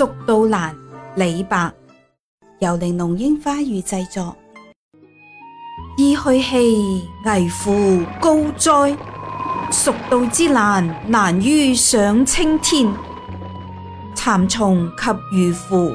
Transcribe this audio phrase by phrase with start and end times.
[0.02, 0.74] 《蜀道难》
[1.16, 1.70] 李白，
[2.60, 4.34] 由玲珑樱花雨制作。
[5.98, 8.96] 意去嚱，危乎高哉！
[9.70, 12.90] 蜀道之难，难于上青天。
[14.14, 15.94] 蚕丛及鱼凫，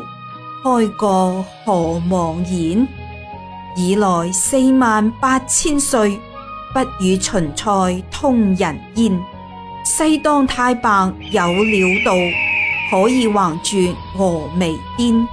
[0.63, 2.87] 开过何茫然！
[3.75, 6.19] 以来四万八千岁，
[6.75, 7.65] 不与秦塞
[8.11, 9.19] 通人烟。
[9.83, 12.13] 西当太白有鸟道。
[12.89, 13.77] 可以横住
[14.15, 15.27] 峨眉巅，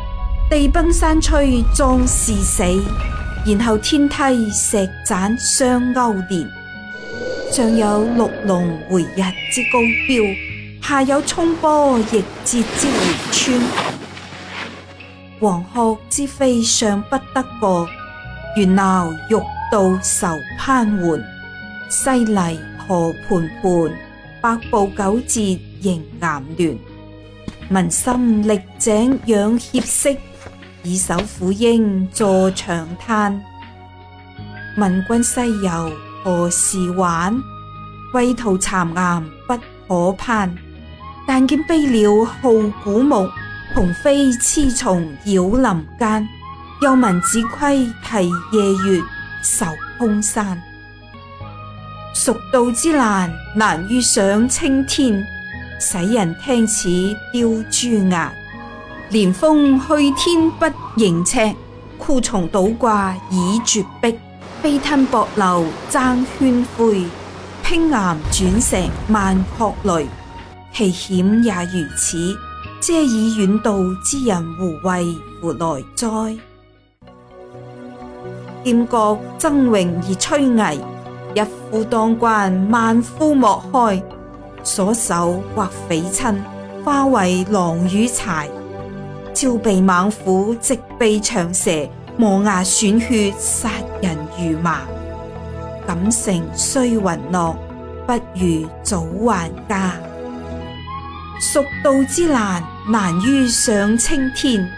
[0.51, 2.63] 地崩山摧壮士死，
[3.47, 6.49] 然后天梯石栈相勾连。
[7.51, 9.23] 上有六龙回日
[9.53, 10.25] 之高标，
[10.83, 13.61] 下有冲波逆折之回川。
[15.39, 17.87] 黄鹤之飞尚不得过，
[18.57, 19.37] 猿猱欲
[19.71, 21.23] 道愁攀援。
[21.91, 22.59] 西泥
[22.89, 23.79] 河盘盘，
[24.41, 25.41] 百步九折
[25.83, 26.92] 迎岩峦。
[27.73, 30.11] 文心力井仰蝎色，
[30.83, 33.41] 以守苦婴坐长叹。
[34.77, 35.91] 问君西游
[36.23, 37.35] 何时还？
[38.13, 40.55] 畏途巉岩不可攀。
[41.27, 42.51] 但见悲鸟号
[42.85, 43.27] 古木，
[43.75, 46.29] 雄飞雌从绕林间。
[46.83, 49.01] 又闻子规啼夜月，
[49.43, 49.65] 愁
[49.97, 50.61] 空山。
[52.13, 55.25] 蜀道之难，难于上青天。
[55.83, 56.89] 使人听似
[57.33, 58.33] 雕朱牙。
[59.11, 60.65] 连峰去天不
[60.97, 61.53] 盈尺，
[61.99, 64.17] 枯松倒挂倚绝壁，
[64.63, 67.05] 飞吞薄流争喧灰，
[67.65, 67.91] 砅岩
[68.31, 68.77] 转石
[69.09, 70.07] 万壑雷。
[70.73, 72.17] 其险也如此，
[72.81, 76.09] 嗟以远道之人胡为乎来哉？
[78.65, 79.77] 剑国争荣
[80.09, 80.79] 而崔危，
[81.35, 84.01] 一夫当关，万夫莫开。
[84.65, 86.43] 所手或匪亲，
[86.85, 88.49] 化为狼与豺。
[89.35, 91.71] 照被猛虎，直被长蛇。
[92.19, 93.71] 磨牙损血，杀
[94.03, 94.83] 人如麻。
[95.87, 97.57] 感情虽云乐，
[98.07, 99.95] 不如早还家。
[101.41, 104.69] 蜀道之难，难于上青天。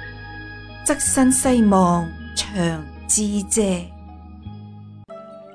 [0.87, 2.55] 侧身西望长
[3.09, 3.85] 知嗟。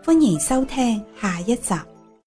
[0.06, 1.74] 欢迎收听下一集。